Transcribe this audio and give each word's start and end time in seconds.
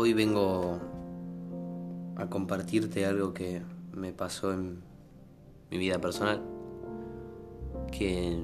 Hoy 0.00 0.12
vengo 0.12 0.78
a 2.14 2.30
compartirte 2.30 3.04
algo 3.04 3.34
que 3.34 3.62
me 3.92 4.12
pasó 4.12 4.52
en 4.52 4.80
mi 5.72 5.78
vida 5.78 6.00
personal, 6.00 6.40
que 7.90 8.38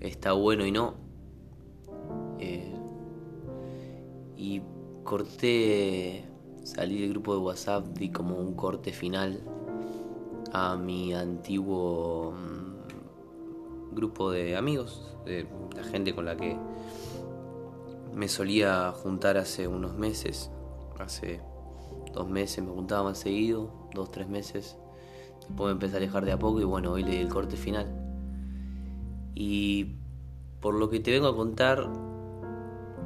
está 0.00 0.32
bueno 0.32 0.64
y 0.64 0.72
no. 0.72 0.94
Eh, 2.38 2.72
y 4.38 4.62
corté, 5.04 6.24
salí 6.62 7.02
del 7.02 7.10
grupo 7.10 7.34
de 7.34 7.40
WhatsApp, 7.40 7.88
di 7.88 8.08
como 8.08 8.36
un 8.36 8.54
corte 8.54 8.90
final 8.94 9.38
a 10.50 10.78
mi 10.78 11.12
antiguo 11.12 12.32
mm, 12.32 13.94
grupo 13.94 14.30
de 14.30 14.56
amigos, 14.56 15.14
de 15.26 15.46
la 15.76 15.84
gente 15.84 16.14
con 16.14 16.24
la 16.24 16.38
que 16.38 16.56
me 18.18 18.26
solía 18.26 18.90
juntar 18.90 19.36
hace 19.36 19.68
unos 19.68 19.94
meses, 19.94 20.50
hace 20.98 21.40
dos 22.12 22.28
meses 22.28 22.64
me 22.64 22.72
juntaba 22.72 23.04
más 23.04 23.18
seguido, 23.18 23.72
dos, 23.94 24.10
tres 24.10 24.28
meses. 24.28 24.76
Después 25.38 25.68
me 25.68 25.72
empecé 25.72 25.94
a 25.94 25.96
alejar 25.98 26.24
de 26.24 26.32
a 26.32 26.38
poco 26.38 26.60
y 26.60 26.64
bueno, 26.64 26.90
hoy 26.90 27.04
le 27.04 27.12
di 27.12 27.16
el 27.18 27.28
corte 27.28 27.56
final. 27.56 27.86
Y 29.36 29.94
por 30.60 30.74
lo 30.74 30.90
que 30.90 30.98
te 30.98 31.12
vengo 31.12 31.28
a 31.28 31.36
contar, 31.36 31.88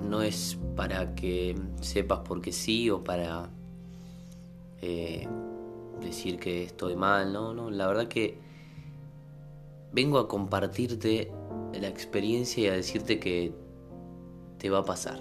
no 0.00 0.22
es 0.22 0.58
para 0.76 1.14
que 1.14 1.60
sepas 1.82 2.20
por 2.20 2.40
qué 2.40 2.50
sí 2.50 2.88
o 2.88 3.04
para 3.04 3.50
eh, 4.80 5.28
decir 6.00 6.38
que 6.38 6.64
estoy 6.64 6.96
mal, 6.96 7.34
no, 7.34 7.52
no, 7.52 7.70
la 7.70 7.86
verdad 7.86 8.08
que 8.08 8.38
vengo 9.92 10.18
a 10.18 10.26
compartirte 10.26 11.30
la 11.78 11.88
experiencia 11.88 12.64
y 12.64 12.66
a 12.68 12.72
decirte 12.72 13.20
que 13.20 13.61
te 14.62 14.70
va 14.70 14.78
a 14.78 14.84
pasar. 14.84 15.18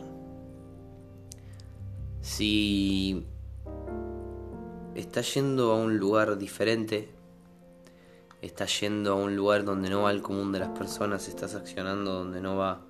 Si 2.22 3.25
estás 4.94 5.34
yendo 5.34 5.72
a 5.72 5.78
un 5.78 5.97
lugar 5.97 6.38
diferente, 6.38 7.09
estás 8.44 8.80
yendo 8.81 9.14
a 9.14 9.16
un 9.16 9.36
lugar 9.36 9.66
donde 9.66 9.89
no 9.89 10.03
va 10.03 10.12
el 10.12 10.22
común 10.22 10.52
de 10.52 10.59
las 10.59 10.69
personas, 10.78 11.28
estás 11.28 11.56
accionando 11.56 12.14
donde 12.14 12.39
no 12.39 12.56
va, 12.56 12.81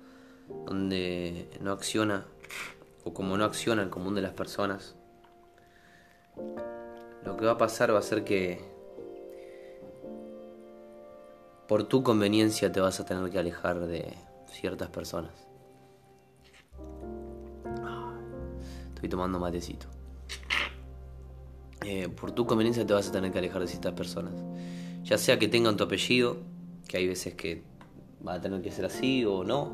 donde 0.66 1.48
no 1.62 1.72
acciona, 1.72 2.26
o 3.02 3.14
como 3.14 3.38
no 3.38 3.46
acciona 3.46 3.82
el 3.82 3.88
común 3.88 4.14
de 4.14 4.20
las 4.20 4.34
personas, 4.34 4.94
lo 7.24 7.34
que 7.38 7.46
va 7.46 7.52
a 7.52 7.58
pasar 7.58 7.94
va 7.94 8.00
a 8.00 8.02
ser 8.02 8.24
que 8.24 8.60
por 11.66 11.84
tu 11.84 12.02
conveniencia 12.02 12.70
te 12.70 12.82
vas 12.82 13.00
a 13.00 13.06
tener 13.06 13.30
que 13.30 13.38
alejar 13.38 13.80
de 13.86 14.18
ciertas 14.50 14.90
personas. 14.90 15.51
Estoy 19.02 19.10
tomando 19.10 19.40
matecito. 19.40 19.88
Eh, 21.84 22.08
por 22.08 22.30
tu 22.30 22.46
conveniencia 22.46 22.86
te 22.86 22.92
vas 22.94 23.08
a 23.08 23.10
tener 23.10 23.32
que 23.32 23.38
alejar 23.40 23.60
de 23.60 23.66
ciertas 23.66 23.94
personas. 23.94 24.32
Ya 25.02 25.18
sea 25.18 25.40
que 25.40 25.48
tengan 25.48 25.76
tu 25.76 25.82
apellido, 25.82 26.36
que 26.86 26.98
hay 26.98 27.08
veces 27.08 27.34
que 27.34 27.64
va 28.24 28.34
a 28.34 28.40
tener 28.40 28.62
que 28.62 28.70
ser 28.70 28.84
así 28.84 29.24
o 29.24 29.42
no. 29.42 29.72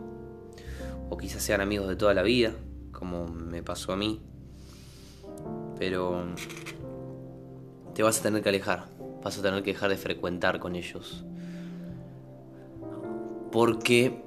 O 1.10 1.18
quizás 1.18 1.42
sean 1.42 1.60
amigos 1.60 1.90
de 1.90 1.96
toda 1.96 2.14
la 2.14 2.22
vida, 2.22 2.54
como 2.90 3.26
me 3.28 3.62
pasó 3.62 3.92
a 3.92 3.98
mí. 3.98 4.22
Pero 5.78 6.24
te 7.94 8.02
vas 8.02 8.20
a 8.20 8.22
tener 8.22 8.42
que 8.42 8.48
alejar. 8.48 8.86
Vas 9.22 9.38
a 9.38 9.42
tener 9.42 9.62
que 9.62 9.74
dejar 9.74 9.90
de 9.90 9.98
frecuentar 9.98 10.58
con 10.58 10.74
ellos. 10.74 11.26
Porque 13.52 14.22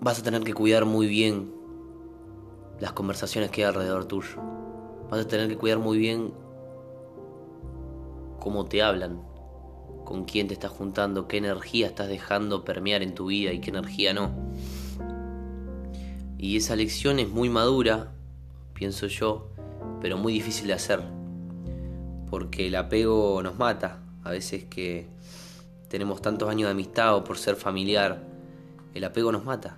vas 0.00 0.20
a 0.20 0.22
tener 0.22 0.44
que 0.44 0.54
cuidar 0.54 0.84
muy 0.84 1.08
bien 1.08 1.58
las 2.80 2.92
conversaciones 2.92 3.50
que 3.50 3.62
hay 3.62 3.68
alrededor 3.68 4.06
tuyo. 4.06 4.36
Vas 5.10 5.20
a 5.20 5.28
tener 5.28 5.48
que 5.48 5.56
cuidar 5.56 5.78
muy 5.78 5.98
bien 5.98 6.32
cómo 8.38 8.64
te 8.64 8.82
hablan, 8.82 9.22
con 10.04 10.24
quién 10.24 10.48
te 10.48 10.54
estás 10.54 10.70
juntando, 10.70 11.28
qué 11.28 11.36
energía 11.36 11.86
estás 11.86 12.08
dejando 12.08 12.64
permear 12.64 13.02
en 13.02 13.14
tu 13.14 13.26
vida 13.26 13.52
y 13.52 13.60
qué 13.60 13.70
energía 13.70 14.14
no. 14.14 14.30
Y 16.38 16.56
esa 16.56 16.74
lección 16.74 17.18
es 17.18 17.28
muy 17.28 17.50
madura, 17.50 18.12
pienso 18.72 19.06
yo, 19.06 19.48
pero 20.00 20.16
muy 20.16 20.32
difícil 20.32 20.68
de 20.68 20.72
hacer, 20.72 21.02
porque 22.30 22.68
el 22.68 22.76
apego 22.76 23.42
nos 23.42 23.58
mata. 23.58 23.98
A 24.24 24.30
veces 24.30 24.64
que 24.64 25.06
tenemos 25.88 26.22
tantos 26.22 26.48
años 26.48 26.68
de 26.68 26.72
amistad 26.72 27.16
o 27.16 27.24
por 27.24 27.36
ser 27.36 27.56
familiar, 27.56 28.26
el 28.94 29.04
apego 29.04 29.32
nos 29.32 29.44
mata. 29.44 29.76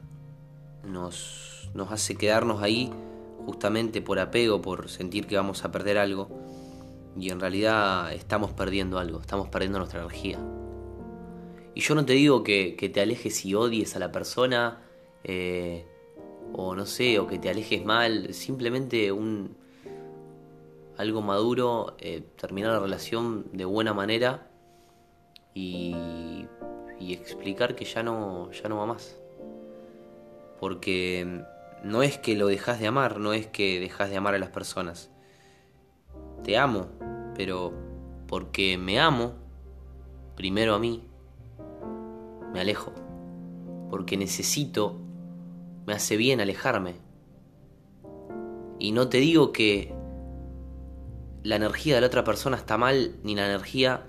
Nos 0.84 1.51
nos 1.74 1.90
hace 1.90 2.16
quedarnos 2.16 2.62
ahí 2.62 2.90
justamente 3.46 4.00
por 4.02 4.18
apego, 4.18 4.62
por 4.62 4.88
sentir 4.88 5.26
que 5.26 5.36
vamos 5.36 5.64
a 5.64 5.72
perder 5.72 5.98
algo. 5.98 6.28
Y 7.18 7.30
en 7.30 7.40
realidad 7.40 8.12
estamos 8.12 8.52
perdiendo 8.52 8.98
algo, 8.98 9.20
estamos 9.20 9.48
perdiendo 9.48 9.78
nuestra 9.78 10.00
energía. 10.00 10.38
Y 11.74 11.80
yo 11.80 11.94
no 11.94 12.04
te 12.04 12.14
digo 12.14 12.42
que, 12.42 12.90
te 12.92 13.00
alejes 13.00 13.44
y 13.44 13.54
odies 13.54 13.96
a 13.96 13.98
la 13.98 14.12
persona, 14.12 14.82
eh, 15.24 15.86
o 16.52 16.74
no 16.74 16.86
sé, 16.86 17.18
o 17.18 17.26
que 17.26 17.38
te 17.38 17.48
alejes 17.48 17.84
mal, 17.84 18.34
simplemente 18.34 19.12
un 19.12 19.56
algo 20.98 21.22
maduro, 21.22 21.96
eh, 21.98 22.22
terminar 22.36 22.72
la 22.72 22.80
relación 22.80 23.46
de 23.52 23.64
buena 23.64 23.94
manera 23.94 24.50
y, 25.54 25.94
y 27.00 27.14
explicar 27.14 27.74
que 27.74 27.84
ya 27.84 28.02
no, 28.02 28.50
ya 28.52 28.68
no 28.68 28.76
va 28.76 28.86
más. 28.86 29.18
Porque 30.60 31.42
no 31.84 32.02
es 32.02 32.18
que 32.18 32.36
lo 32.36 32.46
dejas 32.46 32.78
de 32.78 32.86
amar, 32.86 33.18
no 33.18 33.32
es 33.32 33.46
que 33.46 33.80
dejas 33.80 34.10
de 34.10 34.16
amar 34.16 34.34
a 34.34 34.38
las 34.38 34.50
personas. 34.50 35.10
Te 36.44 36.56
amo, 36.56 36.88
pero 37.34 37.72
porque 38.26 38.78
me 38.78 39.00
amo, 39.00 39.34
primero 40.36 40.74
a 40.74 40.78
mí, 40.78 41.02
me 42.52 42.60
alejo. 42.60 42.92
Porque 43.90 44.16
necesito, 44.16 44.98
me 45.86 45.92
hace 45.92 46.16
bien 46.16 46.40
alejarme. 46.40 46.94
Y 48.78 48.92
no 48.92 49.08
te 49.08 49.18
digo 49.18 49.52
que 49.52 49.92
la 51.42 51.56
energía 51.56 51.96
de 51.96 52.00
la 52.00 52.06
otra 52.06 52.24
persona 52.24 52.56
está 52.56 52.78
mal, 52.78 53.16
ni 53.22 53.34
la 53.34 53.46
energía, 53.46 54.04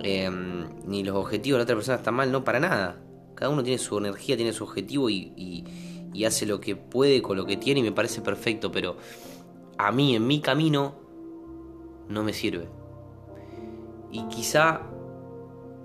em, 0.00 0.68
ni 0.86 1.04
los 1.04 1.16
objetivos 1.16 1.56
de 1.56 1.60
la 1.60 1.64
otra 1.64 1.76
persona 1.76 1.98
están 1.98 2.14
mal, 2.14 2.32
no 2.32 2.44
para 2.44 2.60
nada. 2.60 3.00
Cada 3.34 3.50
uno 3.50 3.62
tiene 3.62 3.78
su 3.78 3.98
energía, 3.98 4.36
tiene 4.36 4.52
su 4.52 4.64
objetivo 4.64 5.10
y 5.10 5.32
y 5.36 5.93
hace 6.22 6.46
lo 6.46 6.60
que 6.60 6.76
puede 6.76 7.20
con 7.20 7.36
lo 7.36 7.44
que 7.44 7.56
tiene 7.56 7.80
y 7.80 7.82
me 7.82 7.90
parece 7.90 8.20
perfecto, 8.20 8.70
pero 8.70 8.96
a 9.76 9.90
mí, 9.90 10.14
en 10.14 10.26
mi 10.26 10.40
camino, 10.40 10.94
no 12.08 12.22
me 12.22 12.32
sirve. 12.32 12.68
Y 14.12 14.22
quizá 14.28 14.82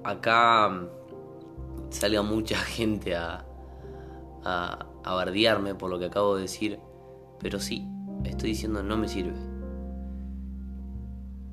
acá 0.03 0.87
salga 1.89 2.21
mucha 2.21 2.57
gente 2.59 3.15
a, 3.15 3.43
a, 4.43 4.85
a 5.03 5.13
bardearme 5.15 5.73
por 5.73 5.89
lo 5.89 5.97
que 5.97 6.05
acabo 6.05 6.35
de 6.35 6.43
decir, 6.43 6.79
pero 7.39 7.59
sí, 7.59 7.87
estoy 8.23 8.49
diciendo 8.49 8.83
no 8.83 8.97
me 8.97 9.07
sirve. 9.07 9.33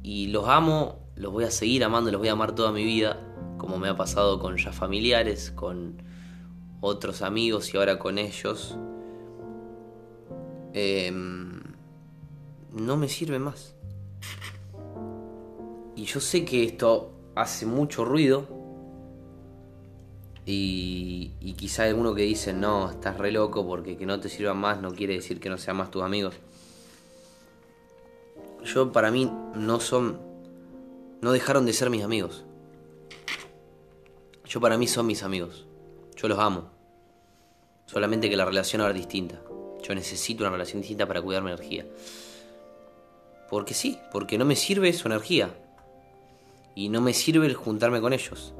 Y 0.02 0.28
los 0.28 0.46
amo, 0.48 1.10
los 1.16 1.32
voy 1.32 1.44
a 1.44 1.50
seguir 1.50 1.82
amando, 1.82 2.10
los 2.10 2.20
voy 2.20 2.28
a 2.28 2.32
amar 2.32 2.54
toda 2.54 2.70
mi 2.72 2.84
vida, 2.84 3.18
como 3.58 3.78
me 3.78 3.88
ha 3.88 3.96
pasado 3.96 4.38
con 4.38 4.56
ya 4.56 4.72
familiares, 4.72 5.50
con 5.50 6.02
otros 6.80 7.22
amigos 7.22 7.72
y 7.72 7.76
ahora 7.76 7.98
con 7.98 8.18
ellos, 8.18 8.76
em, 10.72 11.62
no 12.72 12.96
me 12.96 13.08
sirve 13.08 13.38
más. 13.38 13.74
Y 15.94 16.04
yo 16.04 16.20
sé 16.20 16.44
que 16.44 16.64
esto 16.64 17.12
hace 17.34 17.66
mucho 17.66 18.04
ruido. 18.04 18.46
Y, 20.44 21.32
y 21.40 21.54
quizá 21.54 21.84
hay 21.84 21.90
alguno 21.90 22.14
que 22.14 22.22
dice, 22.22 22.52
no, 22.52 22.90
estás 22.90 23.18
re 23.18 23.32
loco 23.32 23.66
porque 23.66 23.96
que 23.96 24.06
no 24.06 24.20
te 24.20 24.28
sirva 24.28 24.54
más 24.54 24.80
no 24.80 24.92
quiere 24.92 25.14
decir 25.14 25.40
que 25.40 25.48
no 25.48 25.58
sean 25.58 25.78
más 25.78 25.90
tus 25.90 26.02
amigos. 26.02 26.34
Yo 28.64 28.92
para 28.92 29.10
mí 29.10 29.30
no 29.54 29.80
son, 29.80 30.20
no 31.20 31.32
dejaron 31.32 31.66
de 31.66 31.72
ser 31.72 31.88
mis 31.88 32.04
amigos. 32.04 32.44
Yo 34.44 34.60
para 34.60 34.76
mí 34.76 34.86
son 34.86 35.06
mis 35.06 35.22
amigos. 35.22 35.66
Yo 36.16 36.28
los 36.28 36.38
amo. 36.38 36.70
Solamente 37.86 38.28
que 38.28 38.36
la 38.36 38.44
relación 38.44 38.80
ahora 38.80 38.94
es 38.94 39.00
distinta. 39.00 39.40
Yo 39.82 39.94
necesito 39.94 40.42
una 40.42 40.50
relación 40.50 40.80
distinta 40.80 41.06
para 41.06 41.22
cuidar 41.22 41.42
mi 41.42 41.50
energía. 41.50 41.86
Porque 43.48 43.74
sí, 43.74 43.98
porque 44.10 44.38
no 44.38 44.44
me 44.44 44.56
sirve 44.56 44.92
su 44.92 45.08
energía. 45.08 45.54
Y 46.74 46.88
no 46.88 47.00
me 47.00 47.12
sirve 47.12 47.46
el 47.46 47.54
juntarme 47.54 48.00
con 48.00 48.12
ellos. 48.12 48.54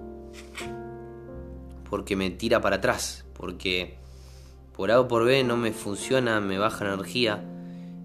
Porque 1.88 2.14
me 2.14 2.30
tira 2.30 2.60
para 2.60 2.76
atrás. 2.76 3.24
Porque 3.34 3.96
por 4.74 4.90
A 4.90 5.00
o 5.00 5.08
por 5.08 5.24
B 5.24 5.42
no 5.42 5.56
me 5.56 5.72
funciona, 5.72 6.40
me 6.40 6.58
baja 6.58 6.84
la 6.84 6.94
energía. 6.94 7.42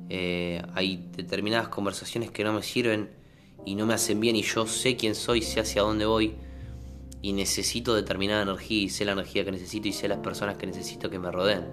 Eh, 0.09 0.61
hay 0.73 1.09
determinadas 1.15 1.67
conversaciones 1.67 2.31
que 2.31 2.43
no 2.43 2.53
me 2.53 2.63
sirven 2.63 3.09
y 3.65 3.75
no 3.75 3.85
me 3.85 3.93
hacen 3.93 4.19
bien 4.19 4.35
y 4.35 4.41
yo 4.41 4.65
sé 4.65 4.97
quién 4.97 5.15
soy, 5.15 5.41
sé 5.41 5.59
hacia 5.59 5.83
dónde 5.83 6.05
voy 6.05 6.35
y 7.21 7.33
necesito 7.33 7.93
determinada 7.93 8.41
energía 8.41 8.83
y 8.83 8.89
sé 8.89 9.05
la 9.05 9.11
energía 9.11 9.45
que 9.45 9.51
necesito 9.51 9.87
y 9.87 9.93
sé 9.93 10.07
las 10.07 10.19
personas 10.19 10.57
que 10.57 10.65
necesito 10.65 11.09
que 11.09 11.19
me 11.19 11.31
rodeen. 11.31 11.65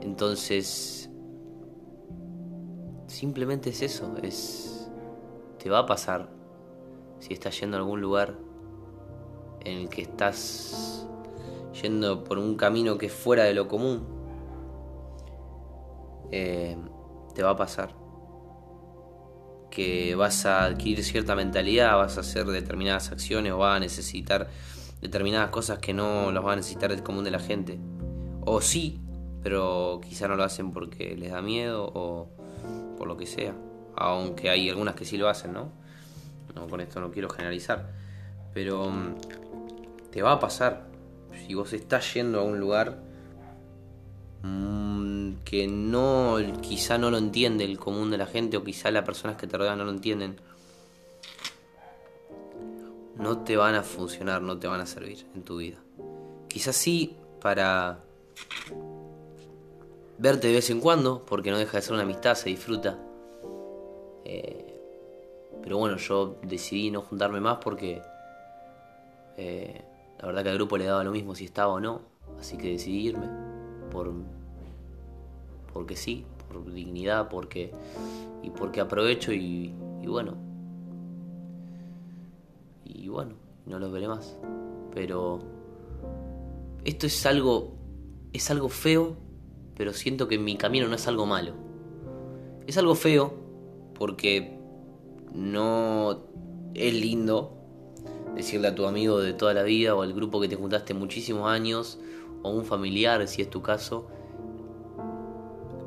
Entonces, 0.00 1.08
simplemente 3.06 3.70
es 3.70 3.82
eso, 3.82 4.16
es 4.22 4.90
te 5.58 5.70
va 5.70 5.80
a 5.80 5.86
pasar 5.86 6.28
si 7.20 7.32
estás 7.32 7.58
yendo 7.58 7.76
a 7.76 7.80
algún 7.80 8.00
lugar 8.00 8.36
en 9.60 9.78
el 9.78 9.88
que 9.88 10.02
estás 10.02 11.06
yendo 11.80 12.22
por 12.22 12.38
un 12.38 12.56
camino 12.56 12.98
que 12.98 13.06
es 13.06 13.12
fuera 13.12 13.44
de 13.44 13.54
lo 13.54 13.66
común, 13.66 14.06
eh, 16.30 16.76
te 17.34 17.42
va 17.42 17.50
a 17.50 17.56
pasar 17.56 18.03
que 19.74 20.14
vas 20.14 20.46
a 20.46 20.64
adquirir 20.64 21.02
cierta 21.04 21.34
mentalidad, 21.34 21.96
vas 21.96 22.16
a 22.16 22.20
hacer 22.20 22.46
determinadas 22.46 23.10
acciones 23.10 23.52
o 23.52 23.58
vas 23.58 23.76
a 23.76 23.80
necesitar 23.80 24.48
determinadas 25.02 25.50
cosas 25.50 25.78
que 25.78 25.92
no 25.92 26.30
las 26.30 26.44
va 26.44 26.52
a 26.52 26.56
necesitar 26.56 26.92
el 26.92 27.02
común 27.02 27.24
de 27.24 27.30
la 27.30 27.40
gente. 27.40 27.78
O 28.42 28.60
sí, 28.60 29.00
pero 29.42 30.00
quizá 30.02 30.28
no 30.28 30.36
lo 30.36 30.44
hacen 30.44 30.72
porque 30.72 31.16
les 31.16 31.32
da 31.32 31.42
miedo 31.42 31.90
o 31.94 32.30
por 32.96 33.08
lo 33.08 33.16
que 33.16 33.26
sea. 33.26 33.54
Aunque 33.96 34.48
hay 34.48 34.70
algunas 34.70 34.94
que 34.94 35.04
sí 35.04 35.16
lo 35.16 35.28
hacen, 35.28 35.52
¿no? 35.52 35.72
no 36.54 36.68
con 36.68 36.80
esto 36.80 37.00
no 37.00 37.10
quiero 37.10 37.28
generalizar. 37.28 37.90
Pero 38.52 38.88
mm, 38.88 39.14
te 40.10 40.22
va 40.22 40.32
a 40.32 40.40
pasar. 40.40 40.86
Si 41.46 41.54
vos 41.54 41.72
estás 41.72 42.14
yendo 42.14 42.40
a 42.40 42.44
un 42.44 42.60
lugar 42.60 42.96
Mm, 42.96 43.13
que 45.54 45.68
no, 45.68 46.38
quizá 46.62 46.98
no 46.98 47.12
lo 47.12 47.16
entiende 47.16 47.62
el 47.62 47.78
común 47.78 48.10
de 48.10 48.18
la 48.18 48.26
gente 48.26 48.56
o 48.56 48.64
quizá 48.64 48.90
las 48.90 49.04
personas 49.04 49.36
que 49.36 49.46
te 49.46 49.56
rodean 49.56 49.78
no 49.78 49.84
lo 49.84 49.92
entienden, 49.92 50.40
no 53.14 53.38
te 53.44 53.56
van 53.56 53.76
a 53.76 53.84
funcionar, 53.84 54.42
no 54.42 54.58
te 54.58 54.66
van 54.66 54.80
a 54.80 54.86
servir 54.86 55.24
en 55.32 55.44
tu 55.44 55.58
vida. 55.58 55.76
Quizás 56.48 56.74
sí 56.74 57.16
para 57.40 58.00
verte 60.18 60.48
de 60.48 60.54
vez 60.54 60.70
en 60.70 60.80
cuando, 60.80 61.24
porque 61.24 61.52
no 61.52 61.58
deja 61.58 61.76
de 61.76 61.82
ser 61.82 61.92
una 61.92 62.02
amistad, 62.02 62.34
se 62.34 62.48
disfruta. 62.48 62.98
Eh, 64.24 64.80
pero 65.62 65.78
bueno, 65.78 65.98
yo 65.98 66.36
decidí 66.42 66.90
no 66.90 67.00
juntarme 67.00 67.40
más 67.40 67.58
porque 67.58 68.02
eh, 69.36 69.84
la 70.18 70.26
verdad 70.26 70.42
que 70.42 70.48
al 70.48 70.56
grupo 70.56 70.76
le 70.76 70.86
daba 70.86 71.04
lo 71.04 71.12
mismo 71.12 71.36
si 71.36 71.44
estaba 71.44 71.74
o 71.74 71.78
no, 71.78 72.00
así 72.40 72.56
que 72.56 72.72
decidí 72.72 73.06
irme 73.06 73.28
por 73.92 74.12
porque 75.74 75.96
sí, 75.96 76.24
por 76.48 76.72
dignidad, 76.72 77.28
porque 77.28 77.72
y 78.42 78.50
porque 78.50 78.80
aprovecho 78.80 79.32
y, 79.32 79.74
bueno. 80.06 80.36
Y 82.84 83.08
bueno, 83.08 83.34
no 83.66 83.78
los 83.80 83.92
veré 83.92 84.06
más. 84.06 84.38
Pero 84.94 85.40
esto 86.84 87.06
es 87.06 87.26
algo 87.26 87.74
es 88.32 88.50
algo 88.50 88.68
feo, 88.68 89.16
pero 89.76 89.92
siento 89.92 90.28
que 90.28 90.38
mi 90.38 90.56
camino 90.56 90.86
no 90.88 90.94
es 90.94 91.08
algo 91.08 91.26
malo. 91.26 91.54
Es 92.66 92.78
algo 92.78 92.94
feo 92.94 93.34
porque 93.94 94.56
no 95.32 96.22
es 96.74 96.94
lindo 96.94 97.52
decirle 98.36 98.68
a 98.68 98.74
tu 98.74 98.86
amigo 98.86 99.20
de 99.20 99.32
toda 99.32 99.54
la 99.54 99.62
vida 99.62 99.94
o 99.94 100.02
al 100.02 100.12
grupo 100.12 100.40
que 100.40 100.48
te 100.48 100.56
juntaste 100.56 100.94
muchísimos 100.94 101.48
años 101.48 101.98
o 102.42 102.50
un 102.50 102.64
familiar, 102.64 103.26
si 103.26 103.42
es 103.42 103.50
tu 103.50 103.62
caso, 103.62 104.08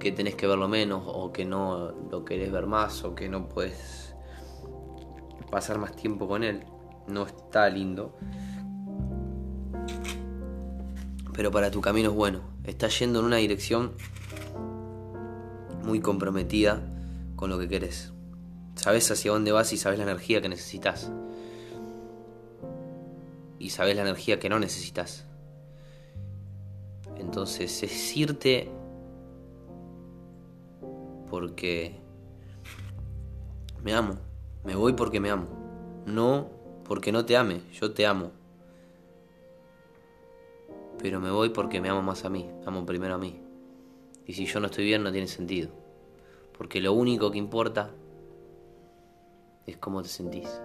que 0.08 0.14
tenés 0.14 0.36
que 0.36 0.48
verlo 0.48 0.70
menos 0.70 1.04
o 1.06 1.34
que 1.34 1.44
no 1.44 1.92
lo 2.10 2.24
querés 2.24 2.50
ver 2.50 2.66
más 2.66 3.04
o 3.04 3.14
que 3.14 3.28
no 3.28 3.50
puedes 3.50 4.16
pasar 5.52 5.80
más 5.80 5.98
tiempo 5.98 6.30
con 6.30 6.46
él. 6.46 6.64
No 7.08 7.26
está 7.26 7.68
lindo. 7.68 8.16
Pero 11.34 11.52
para 11.52 11.72
tu 11.72 11.82
camino 11.82 12.10
es 12.10 12.16
bueno. 12.16 12.40
Estás 12.64 12.98
yendo 13.00 13.20
en 13.20 13.26
una 13.26 13.36
dirección 13.36 13.92
muy 15.84 16.00
comprometida 16.00 16.82
con 17.36 17.50
lo 17.50 17.60
que 17.60 17.68
querés. 17.68 18.14
Sabes 18.76 19.12
hacia 19.12 19.32
dónde 19.32 19.52
vas 19.52 19.74
y 19.74 19.78
sabes 19.78 20.00
la 20.00 20.06
energía 20.06 20.42
que 20.42 20.48
necesitas. 20.48 21.12
Y 23.60 23.72
sabes 23.72 23.98
la 23.98 24.04
energía 24.04 24.40
que 24.40 24.48
no 24.48 24.58
necesitas. 24.58 25.26
Entonces 27.18 27.84
es 27.84 28.16
irte 28.16 28.72
porque 31.30 31.96
me 33.84 33.94
amo. 33.94 34.16
Me 34.64 34.76
voy 34.76 34.94
porque 34.94 35.20
me 35.20 35.30
amo. 35.30 35.48
No 36.06 36.50
porque 36.84 37.12
no 37.12 37.26
te 37.26 37.36
ame, 37.38 37.62
yo 37.74 37.94
te 37.94 38.06
amo. 38.06 38.32
Pero 41.00 41.20
me 41.20 41.30
voy 41.30 41.50
porque 41.50 41.82
me 41.82 41.90
amo 41.90 42.02
más 42.02 42.26
a 42.26 42.30
mí, 42.30 42.50
amo 42.66 42.86
primero 42.86 43.16
a 43.16 43.18
mí. 43.18 43.40
Y 44.26 44.34
si 44.34 44.46
yo 44.46 44.60
no 44.60 44.68
estoy 44.68 44.86
bien 44.86 45.04
no 45.04 45.12
tiene 45.12 45.28
sentido. 45.28 45.70
Porque 46.58 46.82
lo 46.82 46.94
único 46.94 47.30
que 47.32 47.38
importa 47.38 47.92
es 49.66 49.78
cómo 49.78 50.02
te 50.02 50.10
sentís. 50.10 50.62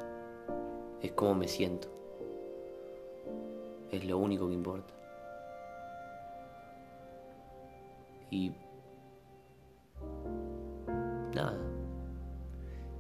Es 1.02 1.12
cómo 1.12 1.34
me 1.34 1.48
siento. 1.48 1.88
Es 3.90 4.04
lo 4.04 4.16
único 4.16 4.48
que 4.48 4.54
importa. 4.54 4.94
Y 8.30 8.52
nada. 11.34 11.58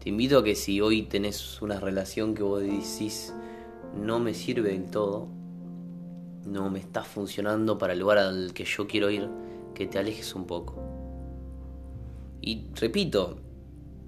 Te 0.00 0.08
invito 0.08 0.38
a 0.38 0.44
que 0.44 0.54
si 0.54 0.80
hoy 0.80 1.02
tenés 1.02 1.62
una 1.62 1.78
relación 1.78 2.34
que 2.34 2.42
vos 2.42 2.60
decís 2.60 3.32
no 3.94 4.18
me 4.18 4.34
sirve 4.34 4.70
del 4.70 4.90
todo, 4.90 5.28
no 6.46 6.70
me 6.70 6.78
está 6.78 7.02
funcionando 7.02 7.78
para 7.78 7.92
el 7.92 8.00
lugar 8.00 8.18
al 8.18 8.52
que 8.52 8.64
yo 8.64 8.86
quiero 8.86 9.10
ir, 9.10 9.28
que 9.74 9.86
te 9.86 9.98
alejes 9.98 10.34
un 10.34 10.46
poco. 10.46 10.82
Y 12.40 12.66
repito, 12.74 13.36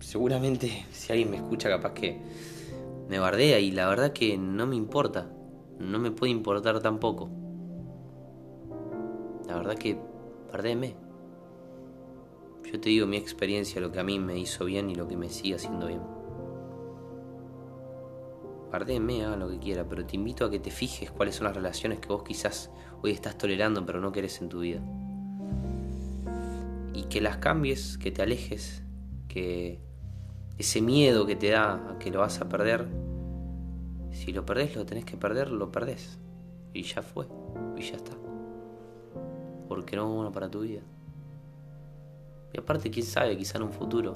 seguramente 0.01 0.87
si 0.93 1.13
alguien 1.13 1.31
me 1.31 1.37
escucha 1.37 1.69
capaz 1.69 1.93
que 1.93 2.21
me 3.09 3.19
bardea 3.19 3.61
y 3.61 3.71
la 3.71 3.89
verdad 3.89 4.13
que 4.13 4.37
no 4.37 4.67
me 4.67 4.77
importa, 4.77 5.31
no 5.79 5.99
me 5.99 6.11
puede 6.11 6.33
importar 6.33 6.81
tampoco. 6.81 7.31
La 9.47 9.57
verdad 9.57 9.77
que 9.77 9.99
bardéme. 10.51 11.04
Yo 12.75 12.81
te 12.81 12.89
digo 12.89 13.07
mi 13.07 13.17
experiencia, 13.17 13.81
lo 13.81 13.93
que 13.93 14.01
a 14.01 14.03
mí 14.03 14.19
me 14.19 14.37
hizo 14.37 14.65
bien 14.65 14.91
y 14.91 14.97
lo 14.97 15.07
que 15.07 15.17
me 15.17 15.29
sigue 15.29 15.55
haciendo 15.55 15.87
bien. 15.87 16.01
Pardéme, 18.69 19.25
haga 19.25 19.37
lo 19.37 19.49
que 19.49 19.61
quiera, 19.61 19.89
pero 19.89 20.05
te 20.05 20.17
invito 20.17 20.45
a 20.45 20.51
que 20.51 20.59
te 20.59 20.73
fijes 20.73 21.13
cuáles 21.13 21.37
son 21.37 21.45
las 21.45 21.55
relaciones 21.55 22.01
que 22.01 22.09
vos 22.09 22.25
quizás 22.25 22.73
hoy 23.01 23.13
estás 23.13 23.39
tolerando 23.39 23.87
pero 23.87 24.01
no 24.01 24.11
querés 24.11 24.41
en 24.41 24.49
tu 24.49 24.59
vida. 24.59 24.81
Y 26.93 27.05
que 27.05 27.21
las 27.21 27.37
cambies, 27.37 27.97
que 27.97 28.11
te 28.11 28.23
alejes, 28.23 28.83
que 29.29 29.79
ese 30.59 30.81
miedo 30.81 31.27
que 31.27 31.37
te 31.37 31.51
da 31.51 31.75
a 31.75 31.99
que 32.01 32.11
lo 32.11 32.19
vas 32.19 32.41
a 32.41 32.49
perder, 32.49 32.89
si 34.11 34.33
lo 34.33 34.45
perdés, 34.45 34.75
lo 34.75 34.85
tenés 34.85 35.05
que 35.05 35.17
perder, 35.17 35.53
lo 35.53 35.71
perdés. 35.71 36.19
Y 36.73 36.83
ya 36.83 37.03
fue, 37.03 37.29
y 37.77 37.83
ya 37.83 37.95
está. 37.95 38.17
Porque 39.69 39.95
no 39.95 40.09
es 40.09 40.15
bueno 40.17 40.33
para 40.33 40.51
tu 40.51 40.63
vida. 40.63 40.83
Y 42.55 42.61
aparte, 42.61 42.91
quién 42.91 43.05
sabe, 43.05 43.37
quizá 43.37 43.59
en 43.59 43.65
un 43.65 43.73
futuro 43.73 44.15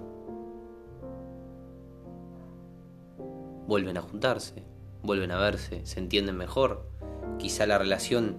vuelven 3.66 3.98
a 3.98 4.00
juntarse, 4.00 4.62
vuelven 5.02 5.32
a 5.32 5.38
verse, 5.38 5.84
se 5.84 5.98
entienden 5.98 6.36
mejor. 6.36 6.86
Quizá 7.38 7.66
la 7.66 7.78
relación 7.78 8.38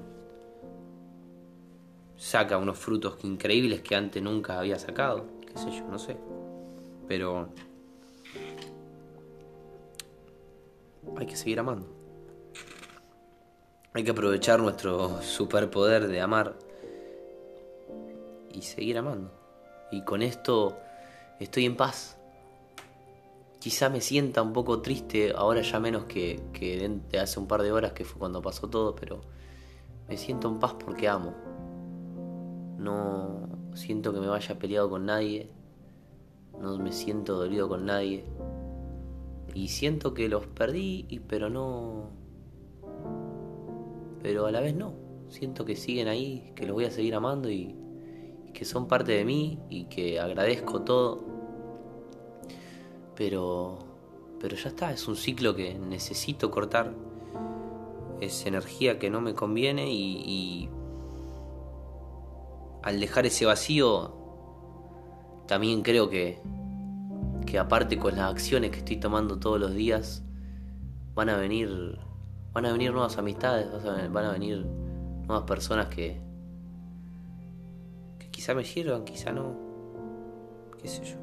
saca 2.15 2.57
unos 2.57 2.77
frutos 2.77 3.23
increíbles 3.23 3.81
que 3.81 3.95
antes 3.95 4.23
nunca 4.23 4.57
había 4.57 4.79
sacado, 4.79 5.27
qué 5.45 5.57
sé 5.57 5.69
yo, 5.71 5.85
no 5.87 5.99
sé. 5.99 6.15
Pero 7.07 7.49
hay 11.17 11.25
que 11.25 11.35
seguir 11.35 11.59
amando. 11.59 11.87
Hay 13.93 14.03
que 14.05 14.11
aprovechar 14.11 14.61
nuestro 14.61 15.21
superpoder 15.21 16.07
de 16.07 16.21
amar 16.21 16.57
y 18.53 18.61
seguir 18.61 18.97
amando 18.97 19.38
y 19.91 20.01
con 20.01 20.21
esto 20.21 20.77
estoy 21.39 21.65
en 21.65 21.75
paz. 21.75 22.17
Quizá 23.59 23.89
me 23.89 23.99
sienta 23.99 24.41
un 24.41 24.53
poco 24.53 24.81
triste, 24.81 25.33
ahora 25.35 25.61
ya 25.61 25.79
menos 25.79 26.05
que, 26.05 26.41
hace 27.21 27.39
un 27.39 27.47
par 27.47 27.61
de 27.61 27.71
horas 27.71 27.91
que 27.91 28.05
fue 28.05 28.19
cuando 28.19 28.41
pasó 28.41 28.69
todo, 28.69 28.95
pero 28.95 29.21
me 30.07 30.17
siento 30.17 30.47
en 30.47 30.59
paz 30.59 30.75
porque 30.79 31.09
amo. 31.09 31.33
No 32.77 33.49
siento 33.73 34.13
que 34.13 34.19
me 34.19 34.27
vaya 34.27 34.57
peleado 34.57 34.89
con 34.89 35.05
nadie, 35.05 35.49
no 36.59 36.77
me 36.77 36.93
siento 36.93 37.35
dolido 37.35 37.67
con 37.67 37.85
nadie. 37.85 38.25
Y 39.53 39.69
siento 39.69 40.13
que 40.13 40.29
los 40.29 40.45
perdí, 40.45 41.21
pero 41.27 41.49
no... 41.49 42.11
Pero 44.21 44.45
a 44.45 44.51
la 44.51 44.61
vez 44.61 44.75
no. 44.75 44.93
Siento 45.29 45.65
que 45.65 45.75
siguen 45.75 46.07
ahí, 46.07 46.53
que 46.55 46.65
los 46.65 46.75
voy 46.75 46.85
a 46.85 46.91
seguir 46.91 47.15
amando 47.15 47.49
y, 47.49 47.75
que 48.53 48.65
son 48.65 48.87
parte 48.87 49.13
de 49.13 49.25
mí 49.25 49.59
y 49.69 49.85
que 49.85 50.19
agradezco 50.19 50.81
todo. 50.81 51.23
Pero, 53.15 53.79
pero 54.39 54.55
ya 54.55 54.69
está, 54.69 54.91
es 54.91 55.07
un 55.07 55.15
ciclo 55.15 55.55
que 55.55 55.77
necesito 55.77 56.51
cortar. 56.51 56.93
Es 58.21 58.45
energía 58.45 58.99
que 58.99 59.09
no 59.09 59.21
me 59.21 59.33
conviene 59.33 59.91
y, 59.91 60.23
y 60.25 60.69
al 62.83 62.99
dejar 62.99 63.25
ese 63.25 63.45
vacío, 63.45 64.15
también 65.47 65.81
creo 65.81 66.09
que 66.09 66.41
que 67.49 67.57
aparte 67.57 67.97
con 67.97 68.15
las 68.15 68.29
acciones 68.29 68.69
que 68.69 68.77
estoy 68.77 68.97
tomando 68.97 69.39
todos 69.39 69.59
los 69.59 69.73
días, 69.73 70.23
van 71.15 71.29
a 71.29 71.37
venir, 71.37 71.97
van 72.53 72.65
a 72.67 72.71
venir 72.71 72.91
nuevas 72.91 73.17
amistades, 73.17 73.67
van 74.11 74.25
a 74.25 74.31
venir 74.31 74.65
nuevas 75.27 75.43
personas 75.45 75.87
que, 75.87 76.21
que 76.21 76.21
quizá 78.39 78.55
me 78.55 78.63
sirvan, 78.63 79.03
quizá 79.03 79.33
no, 79.33 79.53
qué 80.81 80.87
sé 80.87 81.03
yo. 81.03 81.17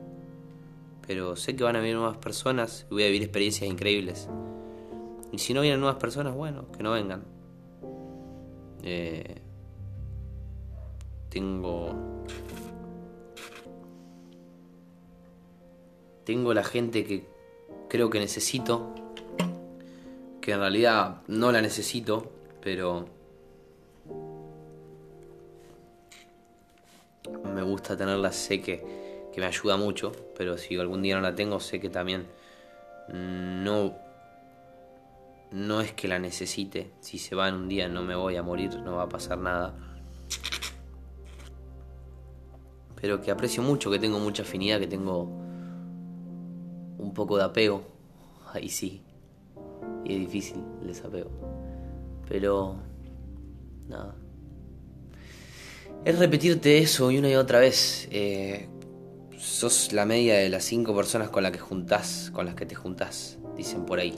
Pero 1.06 1.34
sé 1.34 1.56
que 1.56 1.64
van 1.64 1.74
a 1.74 1.78
venir 1.80 1.96
nuevas 1.96 2.18
personas 2.18 2.84
y 2.90 2.92
voy 2.92 3.04
a 3.04 3.06
vivir 3.06 3.22
experiencias 3.22 3.70
increíbles. 3.70 4.28
Y 5.32 5.38
si 5.38 5.54
no 5.54 5.62
vienen 5.62 5.80
nuevas 5.80 5.98
personas, 5.98 6.34
bueno, 6.34 6.70
que 6.70 6.82
no 6.82 6.92
vengan. 6.92 7.24
Eh, 8.82 9.40
tengo 11.30 11.94
tengo 16.24 16.52
la 16.52 16.64
gente 16.64 17.02
que 17.02 17.26
creo 17.88 18.10
que 18.10 18.18
necesito 18.18 18.94
que 20.42 20.52
en 20.52 20.60
realidad 20.60 21.22
no 21.28 21.50
la 21.50 21.62
necesito 21.62 22.30
pero 22.60 23.06
me 27.44 27.62
gusta 27.62 27.96
tenerla 27.96 28.32
sé 28.32 28.60
que, 28.60 29.28
que 29.32 29.40
me 29.40 29.46
ayuda 29.46 29.76
mucho 29.76 30.12
pero 30.36 30.58
si 30.58 30.78
algún 30.78 31.02
día 31.02 31.16
no 31.16 31.22
la 31.22 31.34
tengo 31.34 31.60
sé 31.60 31.80
que 31.80 31.88
también 31.88 32.26
no 33.08 33.94
no 35.52 35.80
es 35.80 35.92
que 35.92 36.08
la 36.08 36.18
necesite 36.18 36.92
si 37.00 37.18
se 37.18 37.34
va 37.34 37.48
en 37.48 37.54
un 37.54 37.68
día 37.68 37.88
no 37.88 38.02
me 38.02 38.14
voy 38.14 38.36
a 38.36 38.42
morir 38.42 38.78
no 38.80 38.96
va 38.96 39.04
a 39.04 39.08
pasar 39.08 39.38
nada 39.38 39.74
pero 43.00 43.20
que 43.20 43.30
aprecio 43.30 43.62
mucho, 43.62 43.90
que 43.90 43.98
tengo 43.98 44.18
mucha 44.18 44.42
afinidad, 44.42 44.80
que 44.80 44.86
tengo 44.86 45.22
un 46.98 47.12
poco 47.14 47.36
de 47.36 47.44
apego. 47.44 47.82
Ahí 48.52 48.68
sí. 48.68 49.02
Y 50.04 50.14
es 50.14 50.20
difícil 50.20 50.64
el 50.80 50.88
desapego. 50.88 51.30
Pero... 52.28 52.76
Nada. 53.86 54.16
Es 56.06 56.20
repetirte 56.20 56.78
eso 56.78 57.08
una 57.08 57.28
y 57.28 57.34
otra 57.34 57.58
vez. 57.58 58.06
Eh, 58.12 58.68
sos 59.38 59.92
la 59.92 60.06
media 60.06 60.36
de 60.36 60.48
las 60.48 60.62
cinco 60.62 60.94
personas 60.94 61.30
con 61.30 61.42
las 61.42 61.50
que 61.50 61.58
juntás, 61.58 62.30
con 62.32 62.46
las 62.46 62.54
que 62.54 62.64
te 62.64 62.76
juntás, 62.76 63.38
dicen 63.56 63.84
por 63.84 63.98
ahí. 63.98 64.14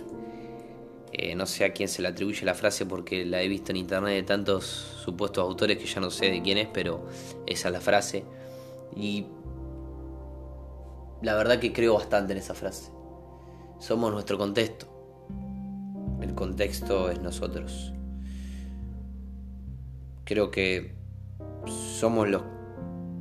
Eh, 1.14 1.34
no 1.34 1.46
sé 1.46 1.64
a 1.64 1.72
quién 1.72 1.88
se 1.88 2.02
le 2.02 2.08
atribuye 2.08 2.44
la 2.44 2.52
frase 2.52 2.84
porque 2.84 3.24
la 3.24 3.40
he 3.40 3.48
visto 3.48 3.70
en 3.70 3.78
internet 3.78 4.16
de 4.16 4.22
tantos 4.22 4.66
supuestos 5.02 5.42
autores 5.42 5.78
que 5.78 5.86
ya 5.86 5.98
no 6.02 6.10
sé 6.10 6.30
de 6.30 6.42
quién 6.42 6.58
es, 6.58 6.68
pero 6.70 7.08
esa 7.46 7.68
es 7.68 7.72
la 7.72 7.80
frase. 7.80 8.22
Y 8.94 9.24
la 11.22 11.36
verdad 11.36 11.58
que 11.58 11.72
creo 11.72 11.94
bastante 11.94 12.34
en 12.34 12.38
esa 12.40 12.52
frase. 12.52 12.92
Somos 13.78 14.12
nuestro 14.12 14.36
contexto. 14.36 14.86
El 16.20 16.34
contexto 16.34 17.10
es 17.10 17.18
nosotros. 17.22 17.94
Creo 20.26 20.50
que 20.50 20.97
somos 21.72 22.28
lo, 22.28 22.44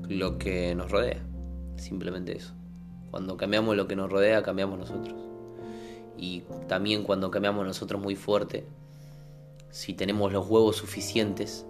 lo 0.08 0.38
que 0.38 0.74
nos 0.76 0.92
rodea. 0.92 1.22
Simplemente 1.76 2.36
eso. 2.36 2.54
Cuando 3.12 3.38
cambiamos 3.38 3.76
lo 3.76 3.88
que 3.88 3.96
nos 3.96 4.12
rodea, 4.12 4.44
cambiamos 4.44 4.80
nosotros. 4.80 5.16
Y 6.18 6.44
también 6.68 7.04
cuando 7.04 7.32
cambiamos 7.32 7.66
nosotros 7.66 8.02
muy 8.02 8.16
fuerte, 8.16 8.66
si 9.70 9.94
tenemos 9.94 10.32
los 10.34 10.48
huevos 10.48 10.78
suficientes, 10.78 11.66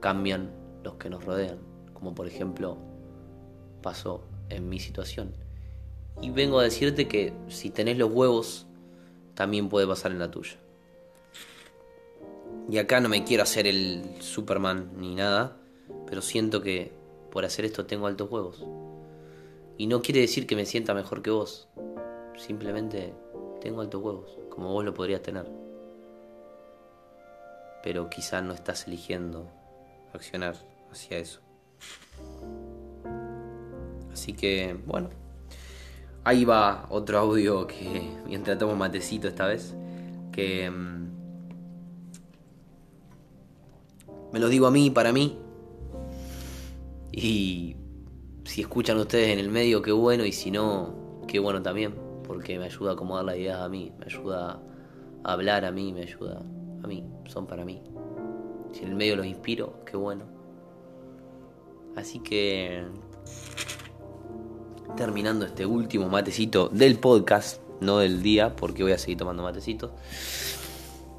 cambian 0.00 0.50
los 0.82 0.94
que 0.94 1.10
nos 1.10 1.24
rodean. 1.24 1.58
Como 1.92 2.14
por 2.14 2.26
ejemplo 2.26 2.78
pasó 3.82 4.22
en 4.48 4.68
mi 4.68 4.78
situación. 4.78 5.34
Y 6.20 6.30
vengo 6.30 6.58
a 6.60 6.64
decirte 6.64 7.08
que 7.08 7.32
si 7.48 7.70
tenés 7.70 7.98
los 7.98 8.12
huevos, 8.12 8.66
también 9.34 9.68
puede 9.68 9.86
pasar 9.86 10.12
en 10.12 10.18
la 10.18 10.30
tuya. 10.30 10.56
Y 12.70 12.78
acá 12.78 13.00
no 13.00 13.08
me 13.08 13.24
quiero 13.24 13.42
hacer 13.42 13.66
el 13.66 14.04
Superman 14.20 14.92
ni 14.96 15.14
nada, 15.14 15.56
pero 16.12 16.20
siento 16.20 16.60
que 16.60 16.92
por 17.30 17.46
hacer 17.46 17.64
esto 17.64 17.86
tengo 17.86 18.06
altos 18.06 18.30
huevos. 18.30 18.62
Y 19.78 19.86
no 19.86 20.02
quiere 20.02 20.20
decir 20.20 20.46
que 20.46 20.54
me 20.54 20.66
sienta 20.66 20.92
mejor 20.92 21.22
que 21.22 21.30
vos. 21.30 21.68
Simplemente 22.36 23.14
tengo 23.62 23.80
altos 23.80 24.02
huevos, 24.02 24.38
como 24.50 24.70
vos 24.74 24.84
lo 24.84 24.92
podrías 24.92 25.22
tener. 25.22 25.50
Pero 27.82 28.10
quizá 28.10 28.42
no 28.42 28.52
estás 28.52 28.86
eligiendo 28.86 29.48
accionar 30.12 30.54
hacia 30.90 31.16
eso. 31.16 31.40
Así 34.12 34.34
que, 34.34 34.76
bueno. 34.84 35.08
Ahí 36.24 36.44
va 36.44 36.88
otro 36.90 37.18
audio 37.20 37.66
que 37.66 38.02
mientras 38.26 38.58
tomo 38.58 38.76
matecito 38.76 39.28
esta 39.28 39.46
vez. 39.46 39.74
Que 40.30 40.70
mm, 40.70 41.06
me 44.30 44.40
lo 44.40 44.50
digo 44.50 44.66
a 44.66 44.70
mí, 44.70 44.90
para 44.90 45.10
mí. 45.14 45.38
Y 47.12 47.76
si 48.44 48.62
escuchan 48.62 48.96
ustedes 48.98 49.28
en 49.28 49.38
el 49.38 49.50
medio, 49.50 49.82
qué 49.82 49.92
bueno. 49.92 50.24
Y 50.24 50.32
si 50.32 50.50
no, 50.50 51.22
qué 51.28 51.38
bueno 51.38 51.62
también. 51.62 51.94
Porque 52.26 52.58
me 52.58 52.64
ayuda 52.66 52.92
a 52.92 52.94
acomodar 52.94 53.24
la 53.24 53.36
idea 53.36 53.62
a 53.62 53.68
mí. 53.68 53.92
Me 53.98 54.06
ayuda 54.06 54.60
a 55.22 55.32
hablar 55.32 55.64
a 55.64 55.70
mí. 55.70 55.92
Me 55.92 56.02
ayuda 56.02 56.42
a 56.82 56.86
mí. 56.86 57.04
Son 57.26 57.46
para 57.46 57.64
mí. 57.64 57.82
Si 58.72 58.82
en 58.82 58.88
el 58.88 58.94
medio 58.94 59.16
los 59.16 59.26
inspiro, 59.26 59.84
qué 59.84 59.96
bueno. 59.96 60.24
Así 61.94 62.20
que 62.20 62.84
terminando 64.96 65.44
este 65.46 65.66
último 65.66 66.08
matecito 66.08 66.68
del 66.68 66.98
podcast, 66.98 67.60
no 67.80 67.98
del 67.98 68.22
día, 68.22 68.54
porque 68.56 68.82
voy 68.82 68.92
a 68.92 68.98
seguir 68.98 69.18
tomando 69.18 69.42
matecitos. 69.42 69.90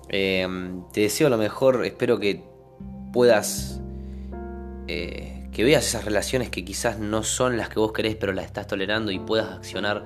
Eh, 0.09 0.47
te 0.91 1.01
deseo 1.01 1.29
lo 1.29 1.37
mejor, 1.37 1.85
espero 1.85 2.19
que 2.19 2.43
puedas, 3.11 3.81
eh, 4.87 5.32
que 5.53 5.63
veas 5.63 5.85
esas 5.85 6.03
relaciones 6.03 6.49
que 6.49 6.65
quizás 6.65 6.97
no 6.97 7.21
son 7.21 7.57
las 7.57 7.69
que 7.69 7.79
vos 7.79 7.93
querés, 7.93 8.15
pero 8.15 8.33
las 8.33 8.45
estás 8.45 8.65
tolerando 8.65 9.11
y 9.11 9.19
puedas 9.19 9.51
accionar. 9.51 10.03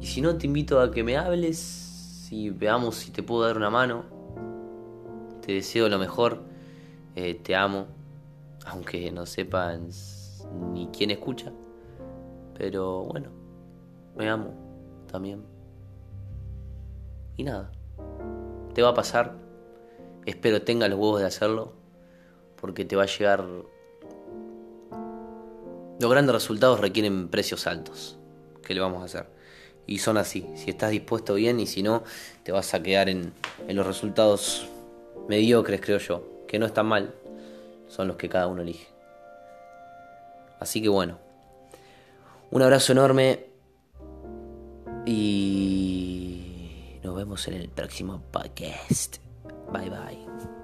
Y 0.00 0.06
si 0.06 0.20
no, 0.20 0.36
te 0.36 0.46
invito 0.46 0.80
a 0.80 0.90
que 0.90 1.02
me 1.02 1.16
hables 1.16 2.28
y 2.30 2.50
veamos 2.50 2.96
si 2.96 3.10
te 3.10 3.22
puedo 3.22 3.46
dar 3.46 3.56
una 3.56 3.70
mano. 3.70 4.04
Te 5.44 5.52
deseo 5.52 5.88
lo 5.88 5.98
mejor, 5.98 6.42
eh, 7.16 7.34
te 7.34 7.56
amo, 7.56 7.86
aunque 8.66 9.10
no 9.10 9.24
sepan 9.24 9.88
ni 10.74 10.88
quién 10.88 11.10
escucha. 11.10 11.50
Pero 12.54 13.04
bueno, 13.04 13.30
me 14.14 14.28
amo 14.28 14.52
también. 15.10 15.42
Y 17.38 17.44
nada, 17.44 17.72
te 18.74 18.82
va 18.82 18.90
a 18.90 18.94
pasar. 18.94 19.36
Espero 20.26 20.60
tenga 20.60 20.86
los 20.88 20.98
huevos 20.98 21.20
de 21.20 21.26
hacerlo. 21.26 21.72
Porque 22.60 22.84
te 22.84 22.94
va 22.94 23.04
a 23.04 23.06
llegar... 23.06 23.46
Los 26.00 26.10
grandes 26.10 26.34
resultados 26.34 26.80
requieren 26.80 27.28
precios 27.28 27.66
altos. 27.66 28.16
¿Qué 28.62 28.74
le 28.74 28.80
vamos 28.80 29.02
a 29.02 29.06
hacer? 29.06 29.26
Y 29.86 29.98
son 29.98 30.16
así. 30.16 30.46
Si 30.54 30.70
estás 30.70 30.90
dispuesto 30.90 31.34
bien 31.34 31.58
y 31.60 31.66
si 31.66 31.82
no, 31.82 32.04
te 32.42 32.52
vas 32.52 32.74
a 32.74 32.82
quedar 32.82 33.08
en, 33.08 33.32
en 33.66 33.76
los 33.76 33.86
resultados 33.86 34.66
mediocres, 35.28 35.80
creo 35.80 35.98
yo. 35.98 36.22
Que 36.46 36.58
no 36.58 36.66
están 36.66 36.86
mal. 36.86 37.14
Son 37.88 38.06
los 38.06 38.16
que 38.16 38.28
cada 38.28 38.46
uno 38.46 38.62
elige. 38.62 38.86
Así 40.60 40.82
que 40.82 40.88
bueno, 40.88 41.18
un 42.50 42.62
abrazo 42.62 42.92
enorme 42.92 43.46
y 45.06 46.98
nos 47.02 47.16
vemos 47.16 47.46
en 47.48 47.54
el 47.54 47.68
próximo 47.68 48.22
podcast. 48.30 49.16
Bye 49.72 49.90
bye. 49.90 50.57